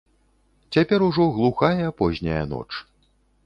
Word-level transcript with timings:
Цяпер 0.77 1.05
ужо 1.09 1.23
глухая 1.37 1.87
позняя 2.03 2.43
ноч. 2.55 2.69